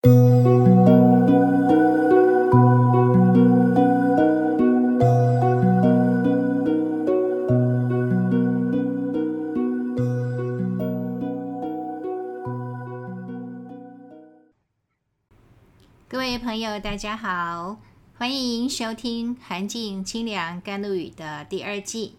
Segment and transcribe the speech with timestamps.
[0.00, 0.10] 各
[16.16, 17.78] 位朋友，大家好，
[18.16, 22.14] 欢迎收听《寒静清凉甘露雨》的第二季。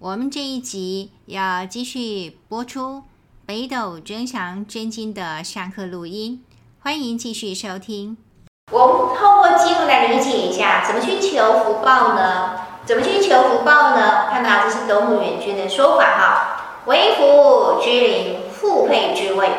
[0.00, 3.04] 我们这一集要继续播出
[3.46, 6.42] 北斗真祥真经的上课录音，
[6.82, 8.16] 欢迎继续收听。
[8.72, 12.52] 我们透过经文来理解一下，怎么去求福报呢？
[12.86, 14.28] 怎么去求福报呢？
[14.30, 19.50] 看到这是德牧远君的说法哈，为福之灵，复配之位。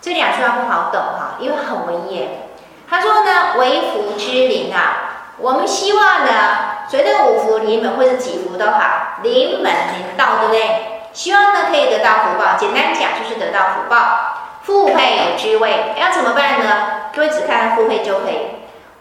[0.00, 2.50] 这两句话不好懂哈，因为很文言。
[2.88, 6.32] 他说呢，为福之灵啊，我们希望呢，
[6.88, 10.86] 随着五福临门或者几福都好，临门临到，对不对？
[11.12, 12.56] 希望呢可以得到福报。
[12.58, 14.29] 简单讲就是得到福报，
[14.70, 17.10] 复配之位，要怎么办呢？
[17.12, 18.38] 各位只看复配就可以。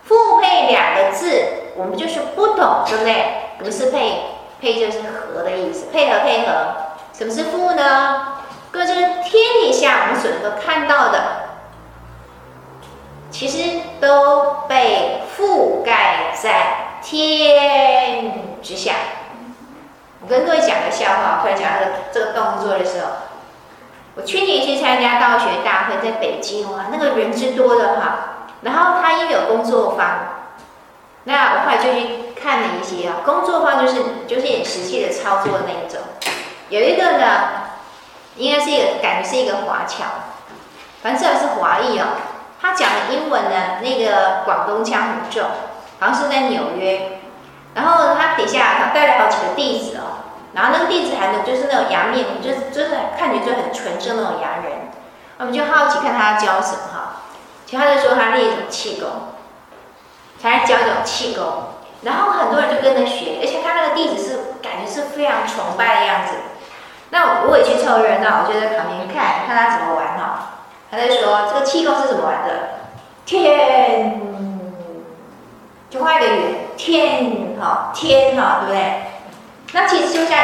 [0.03, 1.43] 复配两个字，
[1.75, 3.25] 我们就是不懂，对不对？
[3.59, 4.21] 不是配，
[4.59, 6.53] 配就是合的意思，配合配合。
[7.13, 8.39] 什么是复呢？
[8.71, 11.21] 各位就是天底下我们所能够看到的。
[13.29, 18.31] 其实都被覆盖在天
[18.63, 18.93] 之下。
[20.19, 23.07] 我跟各位讲个笑话，快讲这个这个动作的时候，
[24.19, 28.47] 我去年去参加道学大会，在北京哇，那个人之多的哈。
[28.63, 30.05] 然后他也有工作坊，
[31.23, 36.01] 那我后来就去看了一些啊，工作坊就是就是演实际的操作那一种。
[36.67, 37.27] 有一个呢，
[38.35, 40.03] 应该是一个感觉是一个华侨，
[41.01, 42.07] 反正至少是华裔哦。
[42.61, 45.43] 他讲的英文呢，那个广东腔很重，
[45.97, 47.21] 好像是在纽约。
[47.73, 54.89] 然后他底下他带了好几个弟子哦，然后那个弟子还能就是那种洋面，就是就是看起来就很纯正那种洋人。
[55.37, 57.21] 我们就好奇看他教什么哈，
[57.65, 59.09] 其他就说他练一种气功，
[60.41, 61.45] 他教一种气功，
[62.01, 66.33] 然后很多人就跟着学，而且他那个弟子是感觉是非常崇拜的样子。
[67.11, 70.45] 那我也去凑热闹，我就在旁边看看他怎么玩哈。
[70.91, 72.79] 他在说这个气功是怎么玩的？
[73.25, 74.19] 天，
[75.89, 79.08] 就画一个圆，天哈，天哈，对不对？
[79.73, 80.37] 那其实就像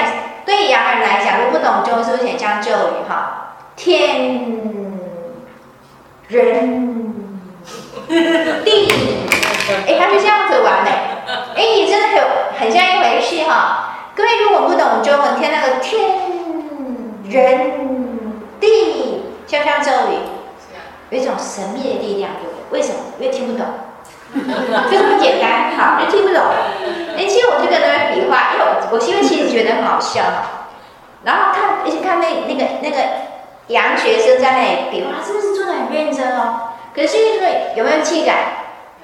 [0.46, 3.56] 对洋人来讲，如果不懂中文，是不是很像咒语哈？
[3.76, 4.62] 天，
[6.28, 7.14] 人，
[8.64, 8.94] 地，
[9.88, 10.92] 哎，他就这样子玩的，
[11.56, 12.24] 哎，你真的有
[12.60, 14.12] 很像一回事哈。
[14.16, 16.10] 各位如果不懂中文，听那个天，
[17.30, 17.72] 人，
[18.60, 20.20] 地，像不像咒语？
[21.10, 22.80] 有一种神秘的力量，对不对？
[22.80, 23.00] 为什么？
[23.20, 23.66] 因为听不懂，
[24.90, 26.42] 就 这么简单，好，就听不懂。
[27.26, 30.22] 哎，其实我就跟他们比划，因为我我因为其实觉得很好笑，
[31.24, 32.98] 然后看，而且看那那个那个
[33.68, 36.70] 洋学生在那里比划，是不是做的很认真哦？
[36.94, 38.36] 可是因为有没有气感？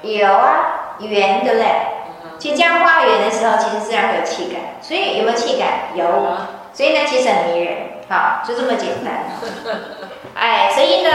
[0.03, 1.65] 有啊，圆，对不对？
[2.37, 4.61] 其实这样画圆的时候，其实自然会有气感。
[4.81, 5.67] 所以有没有气感？
[5.95, 6.05] 有。
[6.73, 7.75] 所以呢，其实很迷人，
[8.07, 9.25] 好，就这么简单。
[10.37, 11.09] 哎，所以呢，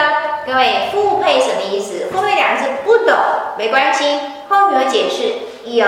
[0.45, 2.09] 各位复配什么意思？
[2.13, 3.17] 复配两个字不懂
[3.57, 4.19] 没关系，
[4.49, 5.35] 后面有解释。
[5.65, 5.85] 有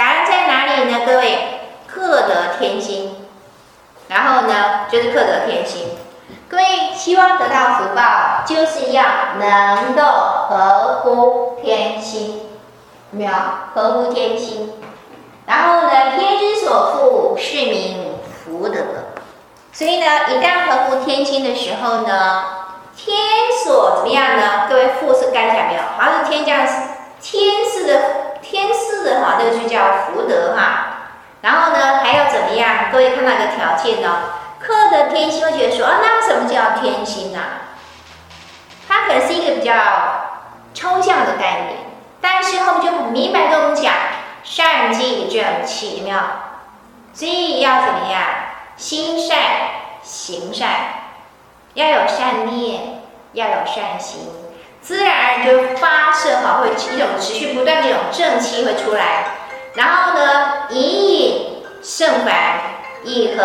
[0.00, 1.00] 答案在哪里呢？
[1.04, 3.14] 各位，克得天心，
[4.08, 5.88] 然后呢，就是克得天心。
[6.48, 9.04] 各位希望得到福报，就是要
[9.38, 12.40] 能够合乎天心，
[13.10, 13.30] 没有？
[13.74, 14.72] 合乎天心。
[15.44, 18.80] 然后呢，天之所赋，是名福德。
[19.70, 22.44] 所以呢，一旦合乎天心的时候呢，
[22.96, 23.14] 天
[23.66, 24.66] 所怎么样呢？
[24.66, 25.82] 各位富是该讲没有？
[25.98, 26.66] 好像是天降
[27.20, 28.00] 天赐的
[28.60, 30.86] 天赐的哈，这个就叫福德哈。
[31.40, 32.90] 然后呢，还要怎么样？
[32.92, 37.38] 各位看到一个条件呢，克得天心会觉得说啊，那什么叫天心呢？
[38.86, 39.72] 它可能是一个比较
[40.74, 41.78] 抽象的概念，
[42.20, 43.94] 但是后面就明白跟我们讲，
[44.44, 46.18] 善济正气，有没有？
[47.14, 48.22] 所以要怎么样？
[48.76, 49.38] 心善
[50.02, 50.68] 行善，
[51.72, 53.00] 要有善念，
[53.32, 54.20] 要有善行，
[54.82, 59.36] 自然而然就发射哈，会一种持续不断的一种正气会出来。
[59.74, 62.34] 然后呢，隐隐圣凡，
[63.04, 63.44] 以和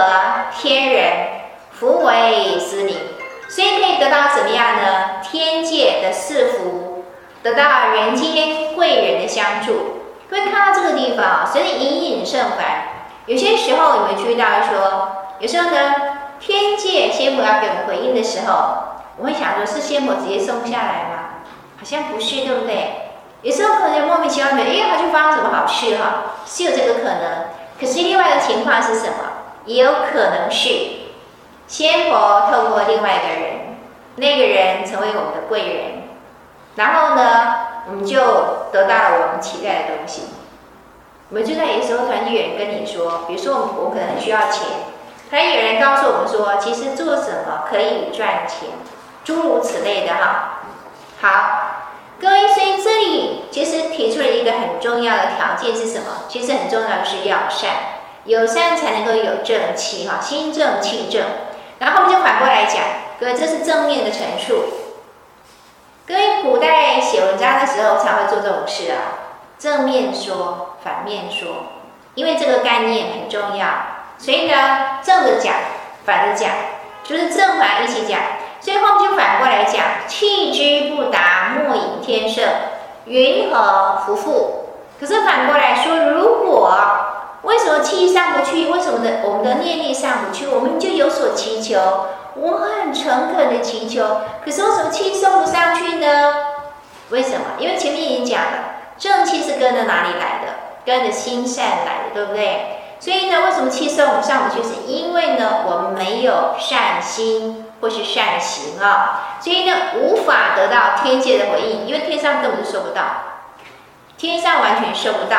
[0.57, 1.13] 天人，
[1.71, 2.97] 福为司灵，
[3.47, 5.21] 所以可以得到怎么样呢？
[5.21, 7.05] 天界的赐福，
[7.43, 10.01] 得到人间贵人的相助。
[10.27, 12.87] 各位看到这个地方啊，所以隐隐圣凡，
[13.27, 15.09] 有些时候你会注意到说。
[15.39, 15.95] 有时候呢，
[16.39, 21.24] 天界仙婆要给我们回应的时候，我会想说，是仙婆直接送下来吗？
[21.77, 23.11] 好像不是，对不对？
[23.41, 27.45] 有时候可能莫名其妙的，因为他就发生什么好事哈，是有这个可能。
[27.79, 29.13] 可是另外的情况是什么？
[29.65, 30.69] 也有可能是
[31.67, 33.77] 仙佛透过另外一个人，
[34.15, 36.03] 那个人成为我们的贵人，
[36.75, 37.55] 然后呢，
[37.87, 38.17] 我们就
[38.71, 40.23] 得到了我们期待的东西。
[41.29, 44.67] 我们就在有时候，突然有人跟你说，比如说我们我可能需要钱，
[45.29, 48.69] 突然有人告诉我们说，其实做什么可以赚钱，
[49.23, 50.54] 诸如此类的哈。
[51.25, 51.31] 好，
[52.21, 56.25] 各位，所以这里其实提出了一个很重要的条件是什么？
[56.29, 57.71] 其实很重要的是要善，
[58.25, 61.23] 有善才能够有正气哈，心正气正。
[61.79, 62.75] 然后我们就反过来讲，
[63.19, 64.65] 各位，这是正面的陈述。
[66.07, 69.33] 各位，古代写文章的时候才会做这种事啊。
[69.57, 71.55] 正面说，反面说，
[72.13, 73.65] 因为这个概念很重要，
[74.19, 75.55] 所以呢，正的讲，
[76.05, 76.51] 反的讲，
[77.03, 78.21] 就是正反一起讲。
[78.65, 82.43] 最后就反过来讲，气之不达，莫引天盛，
[83.05, 84.69] 云何弗复？
[84.99, 86.75] 可是反过来说，如果
[87.43, 88.67] 为什么气上不去？
[88.71, 90.47] 为什么的我们的念力上不去？
[90.47, 91.77] 我们就有所祈求，
[92.33, 96.07] 我很诚恳的祈求，可是为什么气送不上去呢？
[97.11, 97.45] 为什么？
[97.59, 98.57] 因为前面已经讲了。
[98.97, 100.53] 正气是跟着哪里来的？
[100.83, 102.79] 跟着心善来的，对不对？
[102.99, 104.63] 所以呢，为什么气送不上不去？
[104.63, 113.03] 是因为呢，我们没有善心或是善行啊，所以呢，无法得到天界的回应，因为天上根本就收不到，
[114.17, 115.37] 天上完全收不到。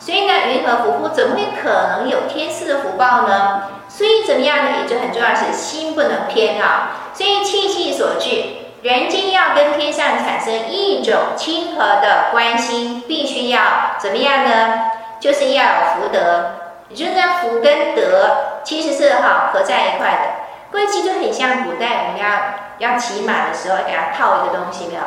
[0.00, 1.08] 所以呢，云何弗复？
[1.10, 3.64] 怎么会可能有天赐的福报呢？
[3.90, 4.70] 所以怎么样呢？
[4.80, 6.92] 也就很重要是心不能偏啊。
[7.12, 8.42] 所以气气所致。
[8.80, 13.60] 人间要跟天上产生一种亲和的关系，必须要
[13.98, 14.84] 怎么样呢？
[15.20, 16.52] 就是要有福德，
[16.88, 20.31] 也就是呢，福跟德其实是好合在一块的。
[20.72, 22.28] 各位，其实很像古代我们要
[22.78, 25.02] 要骑马的时候，给它套一个东西，没有？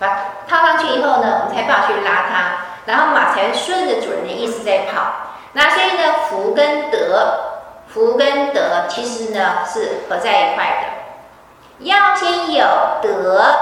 [0.00, 0.08] 把
[0.48, 5.28] 套上去以后呢，我们才不好去拉它，然后马才顺着主人的意思在跑。
[5.52, 7.40] 那所以呢，福跟德，
[7.86, 11.84] 福跟德其实呢是合在一块的。
[11.84, 12.64] 要先有
[13.00, 13.54] 德，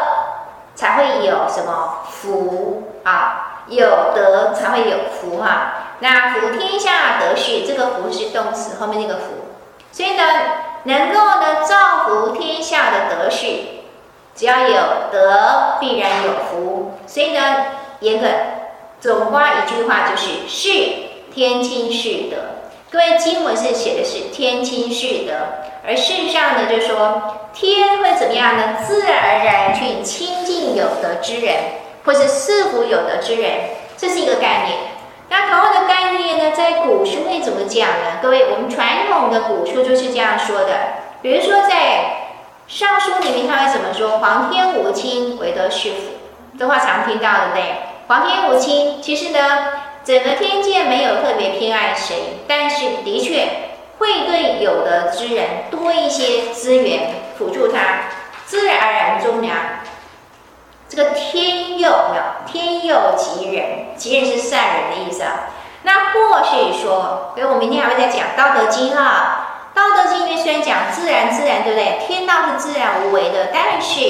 [0.74, 3.42] 才会有什么福啊？
[3.68, 9.32] 有德才会有福哈、那福天下得序，这个福是动词后面那个福，
[9.90, 10.22] 所以呢，
[10.86, 13.82] 能够呢造福天下的得序，
[14.34, 14.76] 只要有
[15.12, 16.92] 德，必然有福。
[17.06, 17.66] 所以呢，
[18.00, 18.26] 严格
[19.00, 20.68] 总括一句话就是：是
[21.32, 22.36] 天亲是德。
[22.90, 25.34] 各位经文是写的是天亲是德，
[25.86, 27.42] 而事实上呢，就说。
[27.56, 28.76] 天会怎么样呢？
[28.86, 31.54] 自然而然去亲近有德之人，
[32.04, 33.50] 或是赐福有德之人，
[33.96, 34.76] 这是一个概念。
[35.28, 38.18] 那同样的概念呢，在古书会怎么讲呢？
[38.22, 40.68] 各位，我们传统的古书就是这样说的。
[41.22, 41.68] 比如说在
[42.68, 45.96] 《尚书》里面，他会怎么说？“皇天无亲，唯德是辅”，
[46.58, 47.64] 这话常听到，对不对？
[48.06, 49.38] 皇天无亲，其实呢，
[50.04, 53.48] 整个天界没有特别偏爱谁，但是的确
[53.98, 57.26] 会对有德之人多一些资源。
[57.36, 57.78] 辅助他，
[58.46, 59.54] 自然而然中良。
[60.88, 62.22] 这个天佑没有？
[62.46, 65.50] 天佑吉人，吉人是善人的意啊。
[65.82, 69.46] 那或是说，所以我明天还会再讲《道德经》啊，
[69.76, 72.00] 《道德经》里面虽然讲自然自然，对不对？
[72.06, 74.00] 天道是自然无为的，但是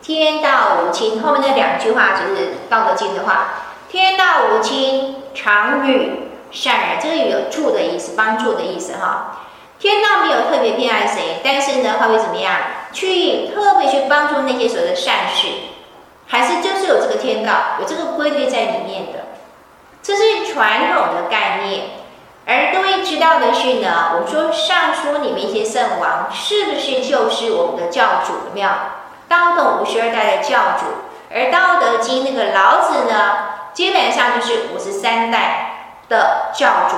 [0.00, 1.22] 天道无亲。
[1.22, 3.48] 后面那两句话就是《道德经》的话：
[3.90, 6.98] 天道无亲，常与善人。
[7.00, 9.36] 这个有助的意思，帮助的意思哈。
[9.78, 12.54] 天道没有特别偏爱谁，但是呢，他会怎么样？
[12.92, 15.48] 去特别去帮助那些所谓的善事，
[16.26, 19.19] 还是就是有这个天道，有这个规律在里面的，
[20.02, 21.82] 这是传统的概念。
[22.46, 28.32] 而各位知道的是呢，我们说《尚书》里面一些圣王，是不是就是我们的教主？
[28.48, 28.68] 有没有？
[29.28, 30.86] 道统五十二代的教主，
[31.32, 33.36] 而《道德经》那个老子呢，
[33.72, 36.96] 基本上就是五十三代的教主。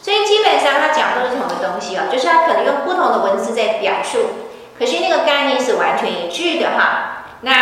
[0.00, 4.18] 所以基本上他讲都是同一个东西哦，就是他可能用不同的文字在表述，
[4.78, 7.24] 可是那个概念是完全一致的哈。
[7.42, 7.52] 那，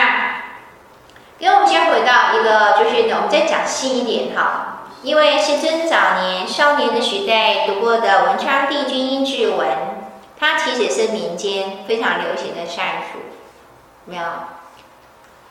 [1.39, 4.73] 因为我们先回到一个，就是，我们再讲细一点哈。
[5.03, 9.69] 因为师尊早年少年的时代读过的文昌帝君阴騭文，
[10.41, 13.19] 它其实是民间非常流行的善书，
[14.07, 14.23] 没有？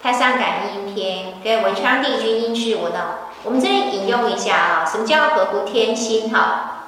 [0.02, 6.88] 太上感应篇跟文昌帝君阴騭文呢，我们这里引用一下啊，什么叫合乎天心哈？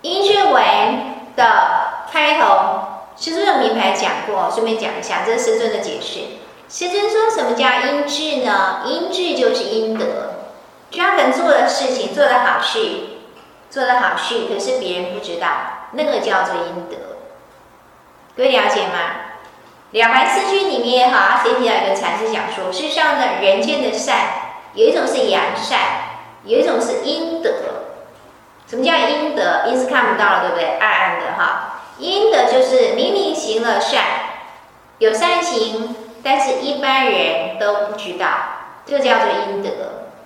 [0.00, 2.91] 阴騭文的开头，
[3.22, 6.22] 师尊有名牌讲过，顺便讲一下，这是师尊的解释。
[6.68, 8.82] 师尊说什么叫阴智呢？
[8.84, 10.06] 阴智就是阴德，
[10.90, 12.80] 就他可能做的事情，做的好事，
[13.70, 15.46] 做的好事，可是别人不知道，
[15.92, 16.96] 那个叫做阴德。
[18.36, 18.98] 各位了解吗？
[19.92, 24.16] 两 bài 四句里面哈，谁提到一个禅师讲说，事实上呢，人间的善
[24.74, 25.78] 有一种是阳善，
[26.42, 27.52] 有一种是阴德。
[28.66, 29.66] 什么叫阴德？
[29.68, 30.76] 阴是看不到了，对不对？
[30.80, 31.68] 暗暗的哈。
[32.02, 34.02] 阴德就是明明行了善，
[34.98, 35.94] 有善行，
[36.24, 38.26] 但是一般人都不知道，
[38.84, 39.70] 这叫做阴德。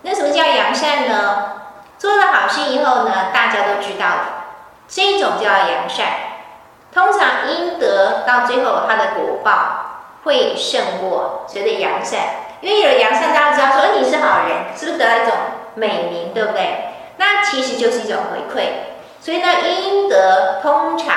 [0.00, 1.52] 那什么叫阳善呢？
[1.98, 4.44] 做了好事以后呢，大家都知道了，
[4.88, 6.06] 这种叫阳善。
[6.94, 12.20] 通常阴德到最后，它的果报会胜过所谓的阳善，
[12.62, 15.34] 因为有了阳善，大家知道说你是好人，是不是得到一种
[15.74, 16.94] 美名，对不对？
[17.18, 18.68] 那其实就是一种回馈。
[19.20, 21.08] 所以呢，阴德通常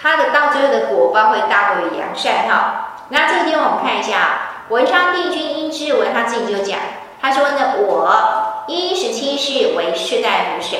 [0.00, 2.98] 它的到最后的果报会大过于扬善哈。
[3.08, 6.78] 那这个地方我们看一下，文昌帝君殷之文他自己就讲，
[7.20, 10.78] 他说呢，我一十七世为世大夫神，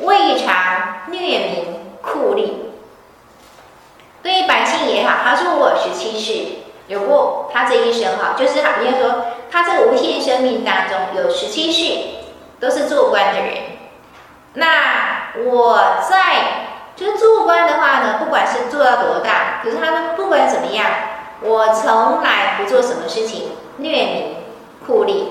[0.00, 0.54] 未尝
[1.08, 2.52] 虐民酷吏。
[4.22, 6.56] 对百姓也好，他说我十七世
[6.88, 12.26] 有过他这一生哈，就是好像说他这无限生命当中有十七世
[12.58, 13.54] 都是做官的人。
[14.54, 16.65] 那我在
[16.96, 20.86] 就是做官的话呢，不管是做到多大，可是他们不管怎么样。
[21.42, 24.36] 我从来不做什么事情虐民
[24.86, 25.26] 酷吏，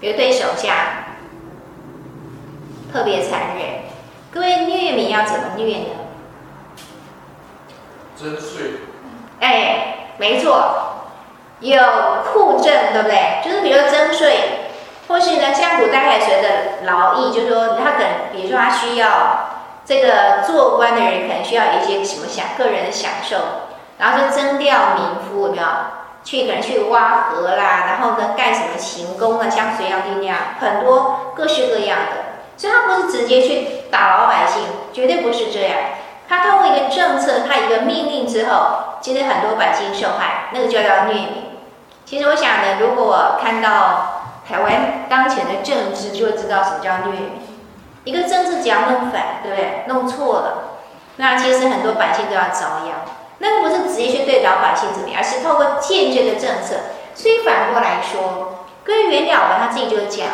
[0.00, 0.72] 比如对手下
[2.90, 3.82] 特别残忍。
[4.32, 5.88] 各位虐民要怎么虐呢？
[8.16, 8.80] 征税。
[9.40, 11.10] 哎，没错，
[11.60, 11.78] 有
[12.32, 13.42] 酷政，对不对？
[13.44, 14.70] 就是比如说征税，
[15.06, 16.48] 或是呢，像古代还随着
[16.86, 19.49] 劳役，就是说他可能，比如说他需要
[19.90, 23.36] 这个做官的人，可能需要一些什么享个人的享受。
[23.98, 25.64] 然后就征调民夫，有没有？
[26.22, 32.38] 去可能去挖河啦，然后呢干什么行宫啊，像隋炀帝那样，很多各式各样的。
[32.56, 35.76] 所以他不是直接去打老百姓，绝对不是这样。
[36.28, 41.26] 他通过一个政策，他一个命令之后，其实很多百姓受害，那个就叫虐民。
[42.04, 47.49] 其实我想呢，如果我看到台湾当前的政治，就会知道什么叫虐民。
[48.04, 49.84] 一个政治只要弄反，对不对？
[49.88, 50.78] 弄错了，
[51.16, 53.00] 那其实很多百姓都要遭殃。
[53.38, 56.76] 那不是直接去对老百姓怎么样，而是透过间接的政策。
[57.14, 60.26] 所以反过来说，跟袁了凡他自己就讲，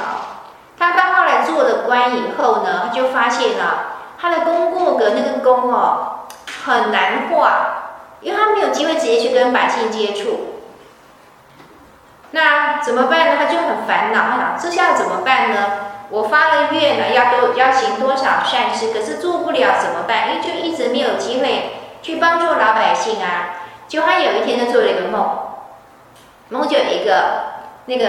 [0.78, 6.26] 他到后来做了官以后呢，他就发现了他的功过格那个功哦
[6.64, 10.62] 很难画，因为他没有机会直接去跟百姓接触。
[12.32, 13.37] 那怎么办呢？
[13.38, 15.56] 他就很烦恼，他想这下怎么办呢？
[16.10, 20.30] 我发了愿了，要多要行多少善事，可是做不了怎么办？
[20.30, 21.72] 因为就一直没有机会。
[22.02, 23.58] 去帮助老百姓啊！
[23.88, 25.28] 就他有一天就做了一个梦，
[26.50, 28.04] 梦就有一个那个，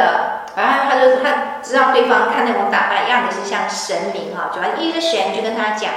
[0.56, 5.89] 然后他就他知道对方看那种打扮样子是像神明哈，主要一个神就跟他讲，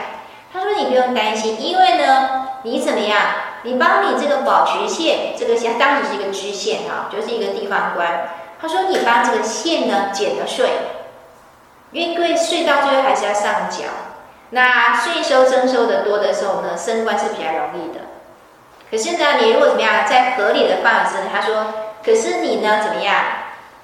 [0.51, 3.21] 他说你不用担心，因为呢，你怎么样？
[3.65, 8.31] 你帮你这个保渠县这个县，当时是一个知县哈，就是一个地方官。
[8.63, 10.71] 他说你帮这个县呢减了税，
[11.93, 13.85] 因为税到最后还是要上缴。
[14.51, 18.01] 那税收征收的多的时候呢，升官是比较容易的。
[18.91, 21.67] 可是呢，你如果怎么样，在合理的范围之内，他说，
[22.05, 23.15] 可是你呢怎么样？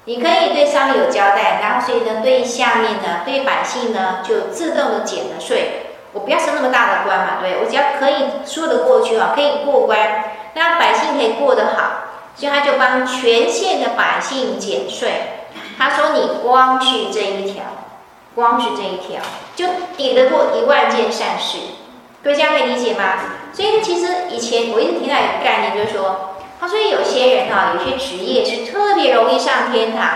[0.03, 5.83] 你可以对上面有交代，然后所以呢，对下面呢，对百姓呢，就自动的减了税。
[6.13, 9.97] 我不要升那么大的官嘛，对，我只要可以说得过去啊，可以过关，
[10.53, 12.03] 那百姓可以过得好，
[12.35, 15.21] 所以他就帮全县的百姓减税。
[15.77, 17.63] 他说，你光去这一条。
[18.37, 19.19] 光是这一条，
[19.55, 19.65] 就
[19.97, 21.57] 抵得过一万件善事，
[22.23, 23.15] 各位这样可以理解吗？
[23.51, 30.07] 所以其实以前我一直听到一个概念，就是说，他说有些人哈，有些职业是特别容易上天堂，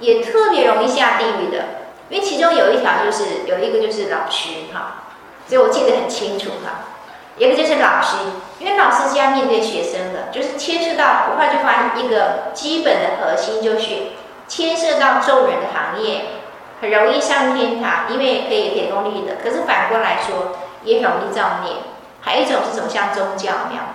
[0.00, 1.64] 也特别容易下地狱的。
[2.10, 5.04] 因为其中有一条就是有一个就是老师哈，
[5.48, 6.92] 所以我记得很清楚哈。
[7.38, 8.18] 一个就是老师，
[8.58, 14.12] 因为老师是要面对学生的，就是牵涉到，我后来就发现一个基本的核心就是
[14.46, 16.41] 牵涉到众人的行业。
[16.82, 19.36] 很容易上天堂，因为可以给功利的。
[19.36, 21.74] 可是反过来说，也很容易造孽。
[22.20, 22.88] 还有一种是什么？
[22.88, 23.94] 像宗教一样，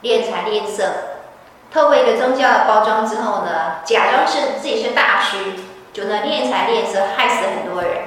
[0.00, 0.84] 敛财敛色，
[1.70, 5.36] 透过一个宗教的包装之后呢，假装是自己是大师，
[5.92, 8.04] 就能敛财敛色，害死很多人。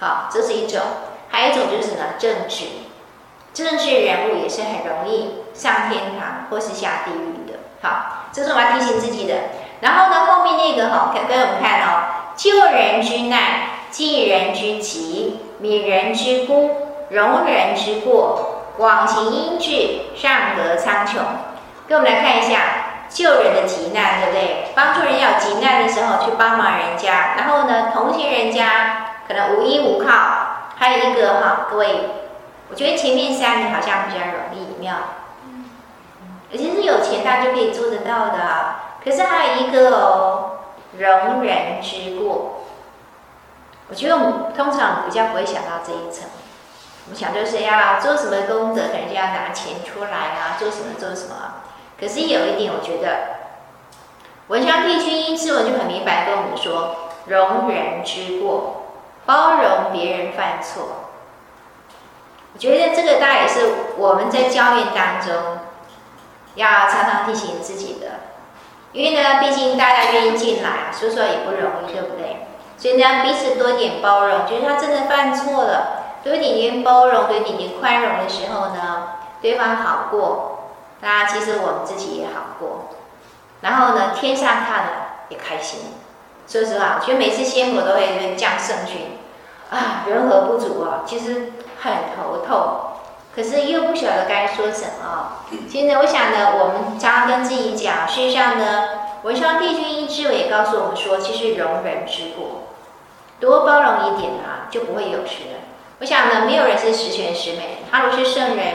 [0.00, 0.80] 好，这是一种。
[1.28, 2.64] 还有一种就是呢，政治，
[3.54, 7.58] 政治人物也是很容易上天堂或是下地狱的。
[7.82, 9.34] 好，这是我要提醒自己的。
[9.80, 12.17] 然后呢，后面那个哈，给给我们看哦。
[12.38, 13.40] 救人之难，
[13.90, 16.70] 济人之急，悯人之辜，
[17.10, 21.16] 容人之过，广行阴志，上得苍穹。
[21.88, 22.60] 跟我们来看一下
[23.08, 24.66] 救人的急难，对不对？
[24.76, 30.12] 帮助人要有急难的时候去帮忙人家，然后呢，同情人家可能无依无靠。
[30.76, 31.88] 还有一个哈，各位，
[32.70, 34.94] 我觉得前面三个好像比较容易妙，
[36.52, 38.76] 而且是有钱大家就可以做得到的。
[39.04, 40.52] 可是还有一个哦。
[40.98, 42.62] 容人之过，
[43.88, 46.28] 我觉得我们通常比较不会想到这一层。
[47.06, 51.62] 我们想就是要做什么功德，可能就要拿钱出来啊，做什么做什么。
[51.98, 53.38] 可是有一点，我觉得
[54.48, 58.82] 文昌帝君阴之文就很明白跟我们说：容人之过，
[59.24, 61.04] 包容别人犯错。
[62.52, 63.60] 我觉得这个大概也是
[63.96, 65.58] 我们在教练当中
[66.56, 68.06] 要常常提醒自己的，
[68.92, 72.46] 因为呢，毕竟大家愿意进来，说说也不容易，对不对？
[72.78, 79.08] 所以呢，彼此多一点包容，就是他真的犯错了，多一点点包容，多一点点宽容的时候呢，
[79.42, 82.88] 对方好过，那其实我们自己也好过，
[83.60, 84.92] 然后呢，天上看了
[85.28, 85.80] 也开心。
[86.46, 89.18] 说实话，我觉得每次仙佛都会降圣君，
[89.70, 91.52] 啊，人和不足啊，其实
[91.82, 92.87] 很头痛，
[93.38, 95.44] 可是又不晓得该说什么。
[95.70, 98.88] 其实呢，我想呢，我们常常跟自己讲，事实上呢，
[99.22, 102.62] 文昌帝君一之尾也告诉我们说，其实容人之过。
[103.38, 105.60] 多包容一点啊，就不会有事了。
[106.00, 107.78] 我想呢，没有人是十全十美。
[107.88, 108.66] 他如是圣人，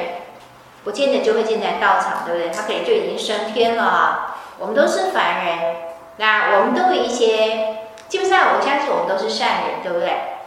[0.85, 2.49] 不见得就会进在道场，对不对？
[2.49, 4.37] 他可能就已经升天了啊。
[4.59, 5.75] 我们都是凡人，
[6.15, 10.39] 那我们都有一些，基本上我相信我们都是善人，对不对？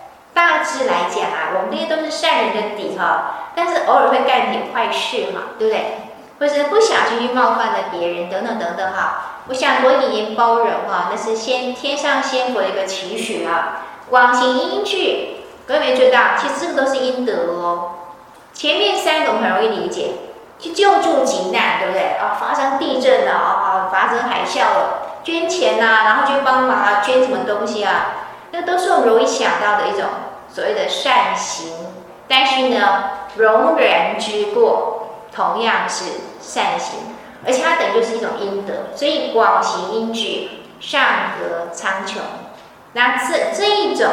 [0.76, 5.98] 大致来讲啊，我们这些都是善人的底哈，但是偶尔会干点坏事嘛，对不对？
[6.38, 9.42] 或者不小心去冒犯了别人，等等等等哈。
[9.48, 13.84] 我想多一点包容哈，那是先天上仙佛一个期许啊。
[14.10, 17.92] 广行阴聚，各位没注意到，其实这个都是阴德哦。
[18.52, 20.10] 前面三个我们很容易理解，
[20.58, 22.18] 去救助急难，对不对？
[22.18, 28.08] 啊，发生地震了啊，发生海啸了，捐钱呐、啊，然后去帮忙啊，捐什么东西啊，
[28.50, 30.02] 那都是我们容易想到的一种
[30.56, 31.70] 所谓的善行。
[32.26, 36.04] 但是呢，容人之过同样是
[36.40, 36.98] 善行，
[37.46, 38.72] 而且它等于就是一种阴德。
[38.94, 41.02] 所以广行阴聚，上
[41.38, 42.14] 合苍穹。
[42.94, 44.08] 那这这一种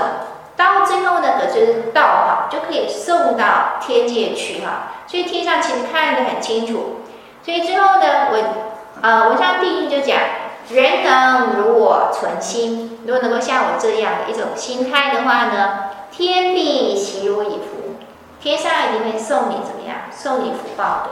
[0.57, 4.91] 到最后呢，可就是道哈，就可以送到天界去哈。
[5.07, 7.03] 所以天上其实看得很清楚。
[7.41, 8.43] 所以之后呢，我
[9.01, 10.12] 呃文章第一就讲，
[10.69, 17.95] 人能如我存心，如果能够像我这样的一种心态的话呢，天必其如以福，
[18.41, 19.97] 天上一定会送你怎么样？
[20.11, 21.09] 送你福报的。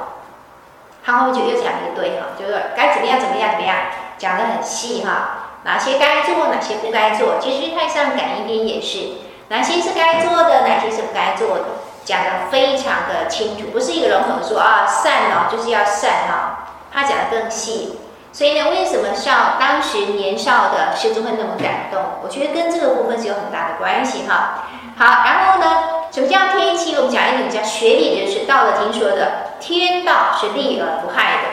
[1.03, 3.75] 他后面就又讲一堆哈，就是该怎么样怎么样怎么样，
[4.17, 5.59] 讲得很细哈。
[5.63, 7.35] 哪些该做，哪些不该做？
[7.41, 9.09] 其实太上感应篇也是，
[9.49, 11.65] 哪些是该做的，哪些是不该做的，
[12.05, 17.99] 讲得非常的清楚，不是一个笼统说啊善哦，就是要善哦，他讲得更细。
[18.33, 22.01] 所以呢，为什么少当时年少的师尊会那么感动？
[22.23, 24.67] 我觉得跟这个部分是有很大的关系哈。
[24.97, 25.65] 好，然后呢，
[26.11, 26.95] 什么叫天机？
[26.95, 31.47] 我们讲一个比较学理的是《道德经》说的，天道是利而不害的，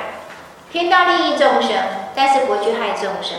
[0.73, 1.73] 天道利益众生，
[2.15, 3.39] 但是不会去害众生。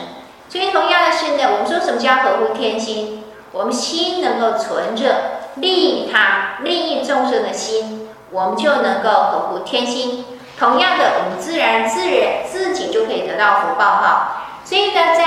[0.49, 3.23] 所以同样的是呢，我们说什么叫合乎天心？
[3.51, 10.25] 我们心能够存着利他、利益众生的心，我们就能够合乎天心。
[10.59, 14.43] 同样的，我们自然自然自己就可以得到福报哈。
[14.65, 15.23] 所以呢，在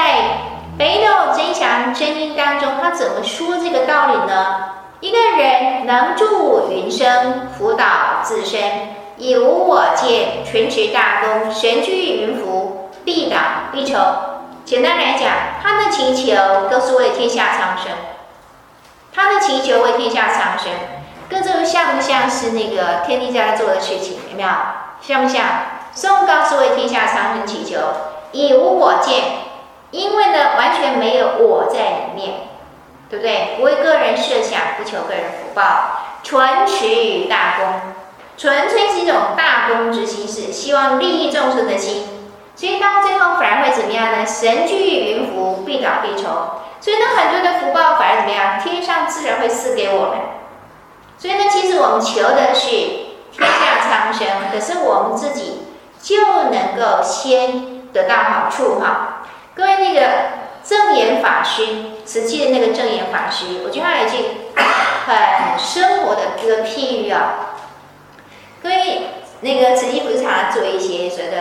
[0.78, 4.56] 《北斗真祥真音》当中，他怎么说这个道理呢？
[5.00, 7.84] 一个人能助云生，辅导
[8.22, 8.60] 自身，
[9.16, 13.36] 以无我见，纯持大功，神居云福，必导
[13.72, 13.98] 必酬。
[14.66, 15.28] 简单来讲，
[15.62, 17.90] 他的祈求都是为天下苍生。
[19.14, 20.70] 他的祈求为天下苍生，
[21.28, 24.18] 跟这个像不像是那个天帝在做的事情？
[24.30, 24.48] 有没有？
[25.02, 25.44] 像不像？
[25.94, 27.78] 宋高是为天下苍生祈求，
[28.30, 29.24] 以无我见，
[29.90, 32.34] 因为呢，完全没有我在里面，
[33.10, 33.56] 对不对？
[33.58, 37.66] 不为个人设想，不求个人福报，纯持于大功，
[38.38, 42.06] 纯粹是一种大功之心，是希望利益众生的心。
[42.54, 44.24] 所以到最后反而会怎么样呢？
[44.24, 46.28] 神具云浮，必导必酬。
[46.80, 48.58] 所以呢，很多的福报反而怎么样？
[48.58, 50.18] 天上自然会赐给我们。
[51.18, 52.68] 所以呢，其实我们求的是
[53.32, 55.62] 天下苍生，可是我们自己
[56.00, 56.16] 就
[56.50, 59.24] 能够先得到好处哈。
[59.54, 60.08] 各位那个
[60.62, 61.66] 正言法师，
[62.04, 64.16] 慈济的那个正言法师，我觉得他有一句
[65.06, 67.56] 很生活的一个譬喻啊。
[68.62, 69.08] 各位
[69.40, 71.40] 那个慈济不是常常做一些所谓的。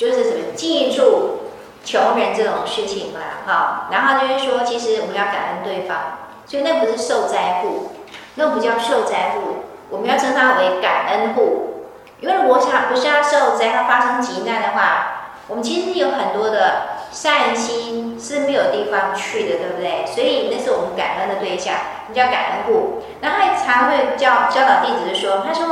[0.00, 1.50] 就是什么记住
[1.84, 5.98] 穷人这种事情嘛，哈，然后就是说，其实我们要感恩对方，
[6.46, 7.90] 所以那不是受灾户，
[8.36, 11.86] 那不叫受灾户，我们要称他为感恩户，
[12.20, 20.06] 因为我想不是他受灾，他发生急难的话，我们其实有很多的善心是没有地方去的，对不对？
[20.06, 21.74] 所以那是我们感恩的对象，
[22.06, 23.02] 我们叫感恩户。
[23.20, 25.66] 然后他常会教教导弟子说，他说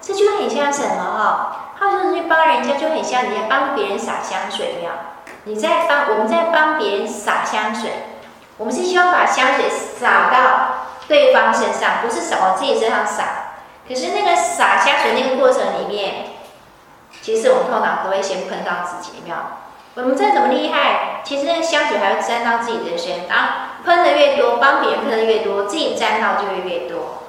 [0.00, 1.74] 这就很像什么哈？
[1.78, 4.94] 他说：“去帮人家就很像你在帮别人洒香水一样，
[5.44, 7.90] 你在帮我们在帮别人洒香水，
[8.56, 10.38] 我们是希望把香水洒到
[11.06, 13.24] 对方身上，不是洒往自己身上洒。
[13.88, 16.26] 可是那个洒香水那个过程里面，
[17.22, 19.36] 其实我们通常都会先喷到自己，有没有？
[19.94, 23.48] 我们再怎么厉害，其实那个香水还会沾到自己的身，然后
[23.84, 27.24] 喷的越多，帮别人喷的越多，自己沾到就会越多。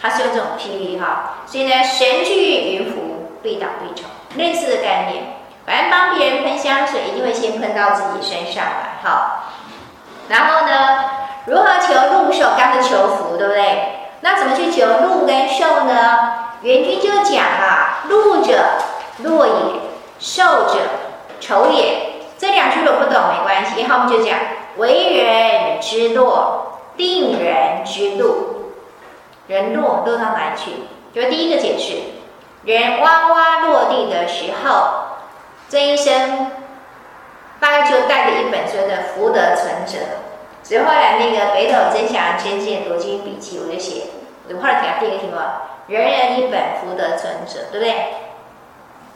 [0.00, 5.36] 它是用这种霹雳哈，所以呢，神聚云浮，必倒必丑，类似的概念。
[5.64, 9.44] 反正帮别人喷香水，一定会先喷到自己身上来，好。
[10.28, 11.04] 然后呢，
[11.46, 12.48] 如何求禄寿？
[12.58, 14.03] 刚是求福，对不对？
[14.24, 16.46] 那怎么去求禄跟寿呢？
[16.62, 18.58] 元君就讲啊，禄者
[19.18, 19.52] 落也，
[20.18, 20.78] 寿者
[21.40, 22.24] 丑也。
[22.38, 24.38] 这两句我不懂没关系，后面就讲
[24.78, 28.72] 为人之落，定人之禄。
[29.46, 30.70] 人落落到哪里去？
[31.14, 31.98] 就第一个解释，
[32.64, 34.86] 人哇哇落地的时候，
[35.68, 36.50] 这一生
[37.60, 39.98] 大概就带着一本所谓的福德存折。
[40.64, 44.04] 所以后来那个北斗真祥真经读经笔记，我就写，
[44.48, 45.36] 我后来给他第一个题目：
[45.86, 48.14] 人人一本福德存折，对不对？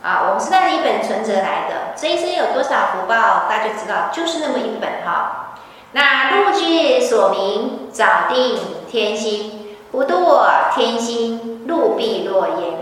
[0.03, 5.57] 啊，我们是带着一本存折来的，这一生有多少福报，大家就知道，就是那么一本哈。
[5.93, 8.59] 那禄之所明，早定
[8.89, 9.55] 天心。
[9.91, 12.75] 不堕天心，禄必落焉。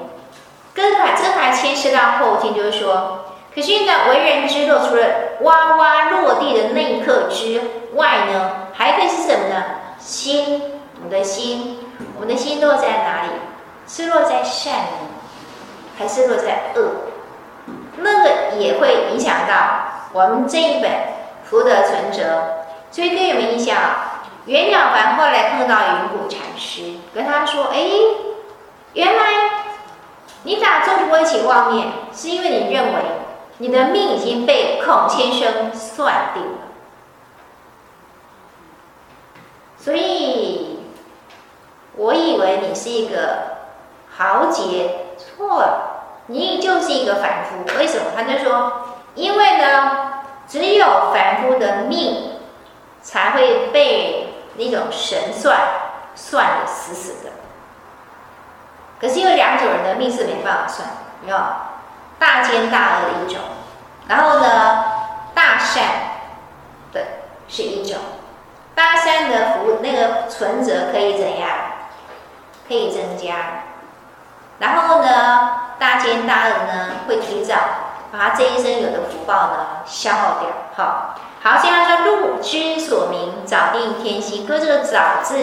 [0.75, 5.07] 跟还这还牵涉到后天，就是说，可是呢，为人之洛，除了
[5.43, 7.61] 哇哇落地的那一刻之
[7.97, 9.65] 外呢，还可以是什么呢？
[9.99, 10.63] 心，
[10.97, 11.79] 我们的心，
[12.15, 13.29] 我们的心落在哪里？
[13.89, 15.09] 是落在善呢，
[15.99, 16.91] 还是落在恶？
[17.99, 19.55] 那个也会影响到
[20.13, 20.91] 我们这一本
[21.45, 22.65] 福德存折。
[22.91, 23.77] 所以更有影响？
[24.47, 27.85] 袁了凡后来碰到云谷禅师，跟他说：“哎，
[28.93, 29.23] 原来
[30.45, 33.01] 你打坐不会起妄念，是因为你认为
[33.59, 36.59] 你的命已经被孔先生算定了。
[39.87, 40.81] 所以，
[41.95, 43.59] 我以为你是一个
[44.17, 47.79] 豪杰，错了，你就是一个凡夫。
[47.79, 48.07] 为什么？
[48.17, 52.41] 他就说，因为呢，只有凡夫的命
[53.01, 55.55] 才会被。”那种神算
[56.15, 57.31] 算的死死的，
[58.99, 60.89] 可是因为两种人的命是没办法算，
[61.23, 61.39] 没有
[62.19, 63.39] 大奸大恶的一种，
[64.09, 64.85] 然后呢，
[65.35, 65.85] 大善
[66.95, 67.03] 的
[67.49, 68.01] 是一种，
[68.77, 71.49] 八三的福那个存折可以怎样？
[72.69, 73.63] 可以增加，
[74.59, 77.55] 然后呢，大奸大恶呢会提早
[78.13, 81.15] 把他这一生有的福报呢消耗掉，好。
[81.43, 84.45] 好，现在说禄之所明，早定天心。
[84.45, 85.39] 哥这个“早”字，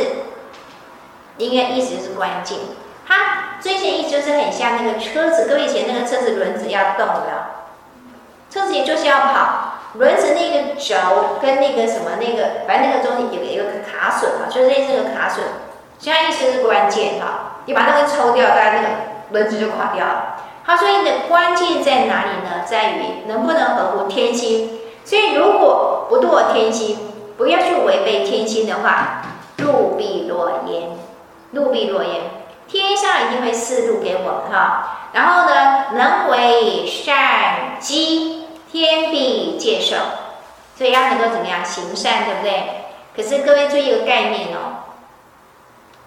[1.37, 2.59] 应该意思就是关键。
[3.07, 7.45] 它这些意思就是很像那个车子，各位以前那个车子轮子要动的，
[8.49, 15.39] 车子也就是要跑，轮子那个轴跟那个什么那个，反正那个中间有一个卡榫啊，就是类似那个卡榫。
[15.99, 18.87] 现在意思是关键哈，你把那个抽掉，大概那个
[19.31, 20.35] 轮子就垮掉了。
[20.65, 22.63] 他说你的关键在哪里呢？
[22.65, 24.79] 在于能不能合乎天心。
[25.05, 26.97] 所以，如果不堕天心，
[27.37, 29.21] 不要去违背天心的话，
[29.57, 30.91] 禄必落焉，
[31.51, 32.21] 禄必落焉。
[32.69, 35.09] 天上一定会赐禄给我们哈。
[35.11, 38.42] 然后呢，能为善积，
[38.79, 39.95] 天必戒受。
[40.75, 42.63] 所以要能够怎么样行善，对不对？
[43.15, 44.89] 可是各位注意一个概念哦，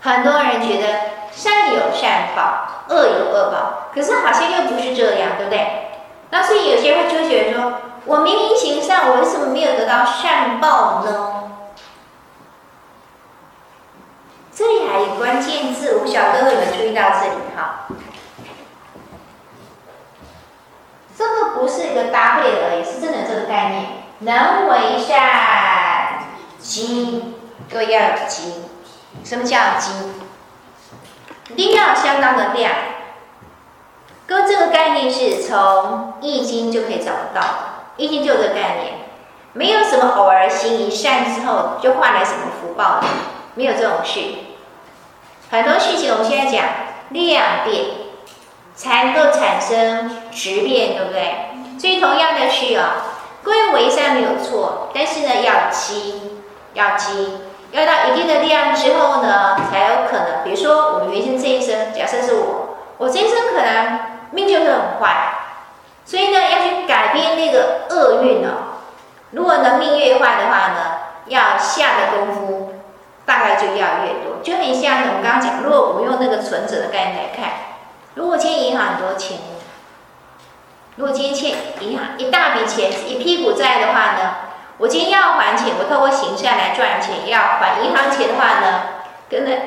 [0.01, 1.01] 很多人觉得
[1.33, 5.89] 善有善报，恶有恶报，可是好像又不是这样，对不对？
[6.31, 7.73] 那所以有些人会纠结说。
[8.07, 11.51] 我明明行善，我为什么没有得到善报呢？
[14.55, 17.89] 这里还有关键字，我不晓得各位有没有注意到这里哈？
[21.17, 23.87] 这个不是一个搭配而已，是真的这个概念。
[24.19, 26.27] 能为善
[26.59, 27.35] 积，
[27.71, 28.65] 各位要有积。
[29.25, 29.93] 什么叫积？
[31.55, 32.73] 量相当的量。
[34.27, 37.41] 跟这个概念是从易经就可以找得到。
[37.97, 38.95] 易经就这个概念，
[39.53, 43.07] 没有什么偶尔行一善之后就换来什么福报的，
[43.55, 44.21] 没有这种事。
[45.51, 46.67] 很多事情我们现在讲
[47.11, 47.85] 量变，
[48.77, 51.79] 才能够产生质变，对不对？
[51.81, 52.95] 所以同样的是啊，
[53.43, 56.43] 各位为善没有错，但是呢要积，
[56.75, 57.39] 要积，
[57.73, 60.45] 要到一定的量之后呢，才有可能。
[60.45, 63.99] 比如说我们原先这一生，假设是我，我这一生可能
[64.31, 65.33] 命就会很坏。
[66.05, 68.79] 所以呢，要去改变那个厄运哦。
[69.33, 72.75] 如果能命越坏的话呢，要下的功夫
[73.25, 74.41] 大概就要越多。
[74.43, 77.51] 就很像我们刚刚讲，如果我们用那个存折的概念来看，
[78.17, 79.37] 如果欠银行很多钱，
[80.97, 84.37] 如果今天欠银行一大笔钱，一屁股债的话呢，
[84.79, 88.81] 我今天要还钱，我透过行善来赚钱，要还银行钱的话呢，
[89.31, 89.61] 可能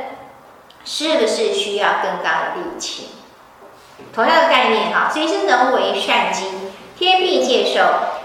[0.83, 3.09] 是不是需要更高的利息？
[4.11, 6.45] 同样的概念哈，所以是能为善机，
[6.97, 7.81] 天必借受，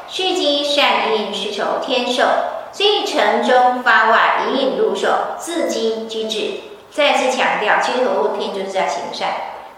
[0.09, 2.23] 是机善应，是求天受，
[2.73, 6.61] 所以城中发外，引引入手，自机机制。
[6.91, 9.29] 再次强调，其实合乎天就是在行善，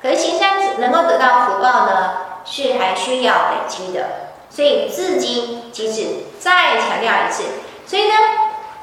[0.02, 2.10] 可是行善能够得到福报呢，
[2.44, 6.06] 是还需要累积的，所以自机机制。
[6.38, 7.42] 再强调一次，
[7.86, 8.14] 所以呢，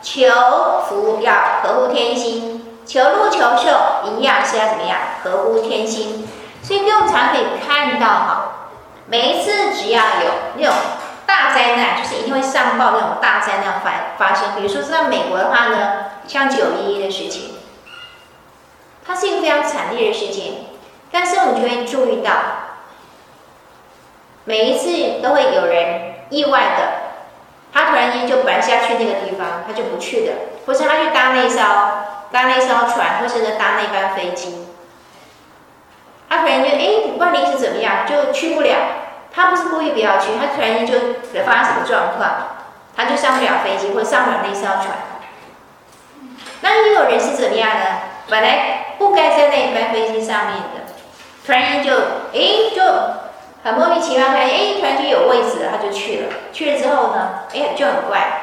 [0.02, 0.26] 求
[0.90, 4.98] 福要合乎天心，求禄求寿一样是要怎么样？
[5.24, 6.28] 合乎天心。
[6.62, 8.52] 所以，我们常可以看到哈，
[9.06, 10.74] 每一次只要有那种
[11.26, 14.56] 大灾难，就是一定会上报那种大灾难发发生。
[14.56, 17.56] 比如说，在美国的话呢，像九一一的事情，
[19.06, 20.54] 它是一个非常惨烈的事件，
[21.14, 22.32] 但是我们就会注意到，
[24.46, 26.94] 每一次都会有人意外的，
[27.72, 30.34] 他突然间就本来是要去那个地方，他就不去的，
[30.66, 31.60] 或是他去搭那艘
[32.32, 34.66] 搭那艘船，或是搭那班飞机。
[36.28, 38.76] 他突然间，哎，万一是怎么样，就去不了。
[39.32, 40.94] 他不是故意不要去，他突然间就
[41.46, 42.32] 发生什么状况，
[42.98, 44.98] 他就上不了飞机，或上不了那艘船。
[46.62, 47.86] 那也有人是怎么样呢？
[48.30, 50.93] 本来不该在那一班飞机上面的，
[51.46, 51.92] 突然间就，
[52.34, 52.82] 哎，就
[53.64, 56.34] 很莫名其妙，哎，突然就有位置了，他就去了。
[56.52, 58.42] 去了之后呢，哎，就很怪，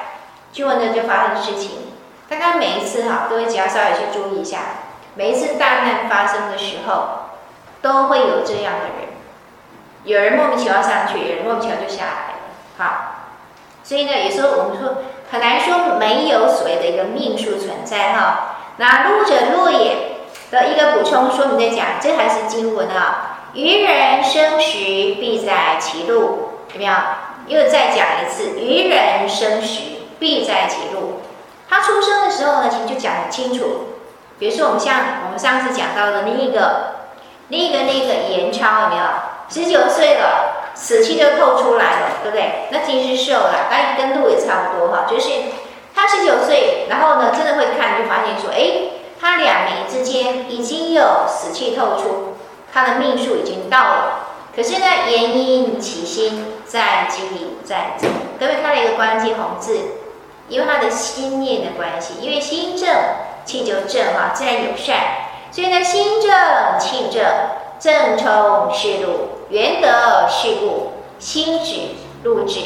[0.53, 1.93] 结果呢就发生事情。
[2.29, 4.59] 大概每一次哈，各位只要稍微去注意一下，
[5.15, 7.21] 每一次大难发生的时候。
[7.83, 9.09] 都会有这样的人，
[10.05, 12.41] 有人莫名其妙上去，有人莫名其妙就下来了。
[12.77, 12.85] 好，
[13.83, 14.97] 所以呢，有时候我们说
[15.31, 18.57] 很难说没有所谓的一个命数存在哈。
[18.77, 20.10] 那路者禄也
[20.51, 23.39] 的一个补充说明在讲，这还是经文啊。
[23.55, 24.79] 愚人生时
[25.21, 26.93] 必在其路，有没有？
[27.47, 29.83] 又再讲一次，愚人生时
[30.19, 31.21] 必在其路。
[31.69, 33.97] 他出生的时候呢，其实就讲很清楚。
[34.39, 36.97] 比如说我们像我们上次讲到的另一个。
[37.53, 39.03] 那个那个严超有没有？
[39.49, 42.69] 十九岁了，死气就透出来了，对不对？
[42.71, 45.05] 那其实是有了，但跟路也差不多哈。
[45.11, 45.31] 就是
[45.93, 52.37] 他十九岁，然后呢，真的会看就发现说，哎，他两眉之间已经有死气透出，
[52.73, 54.27] 他的命数已经到了。
[54.57, 58.09] 可是呢，言因其心在机里在走。
[58.39, 59.79] 各位看了一个关键红字，
[60.49, 62.89] 因为他的心念的关系，因为心正
[63.45, 64.97] 气就正哈，自然有善。
[65.53, 66.31] 所以呢，心正
[66.79, 67.25] 气正，
[67.79, 72.61] 正冲是禄，元德是故，心止禄止。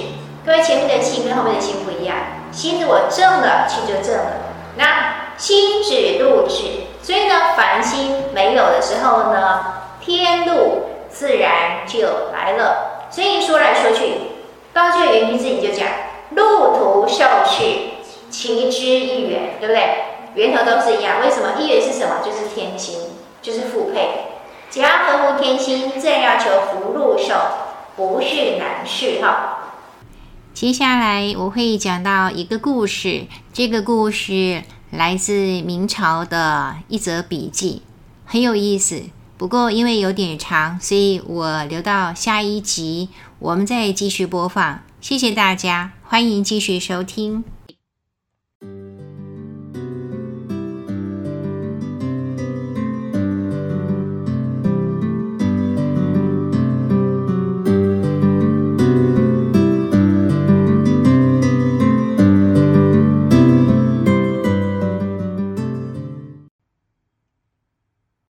[0.46, 2.16] 各位前面的气跟后面的心不一样，
[2.52, 4.32] 心如果正了，气就正了。
[4.76, 9.64] 那心止禄止，所以呢，凡心没有的时候呢，
[10.00, 13.08] 天禄自然就来了。
[13.10, 14.14] 所以说来说去，
[14.72, 15.86] 到这个原句自己就讲，
[16.30, 17.62] 路途受事，
[18.30, 20.04] 其之一缘，对不对？
[20.34, 21.54] 源头都是一样，为什么？
[21.60, 22.16] 一缘是什么？
[22.24, 22.98] 就是天心，
[23.40, 24.08] 就是复配。
[24.70, 27.34] 只要合乎天心，自然要求福禄寿，
[27.94, 29.58] 不是难事哈。
[30.52, 34.62] 接下来我会讲到一个故事，这个故事
[34.96, 37.82] 来自明朝的一则笔记，
[38.24, 39.02] 很有意思。
[39.36, 43.08] 不过因为有点长，所以我留到下一集，
[43.40, 44.80] 我们再继续播放。
[45.00, 47.42] 谢谢大家，欢迎继续收听。